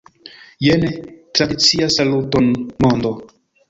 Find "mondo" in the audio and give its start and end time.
2.85-3.19